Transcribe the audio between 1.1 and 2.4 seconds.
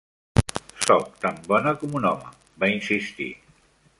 tan bona com un home,